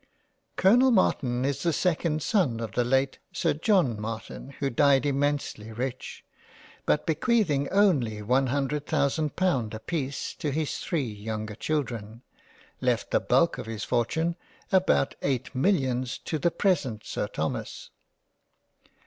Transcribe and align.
Col: 0.55 0.89
Martin 0.89 1.45
is 1.45 1.61
the 1.61 1.71
second 1.71 2.23
son 2.23 2.59
of 2.59 2.71
the 2.71 2.83
late 2.83 3.19
Sir 3.31 3.53
John 3.53 4.01
Martin 4.01 4.49
who 4.57 4.71
died 4.71 5.05
immensely 5.05 5.71
rich, 5.71 6.25
but 6.87 7.05
bequeathing 7.05 7.69
only 7.69 8.19
one 8.23 8.47
hundred 8.47 8.87
thousand 8.87 9.35
pound 9.35 9.73
apeice 9.75 10.33
to 10.39 10.49
his 10.49 10.79
three 10.79 11.03
younger 11.05 11.53
Children, 11.53 12.23
left 12.81 13.11
the 13.11 13.19
bulk 13.19 13.59
of 13.59 13.67
his 13.67 13.83
for 13.83 14.03
tune, 14.07 14.35
about 14.71 15.13
eight 15.21 15.53
Million 15.53 16.03
to 16.25 16.39
the 16.39 16.49
present 16.49 17.05
Sir 17.05 17.27
Thomas. 17.27 17.91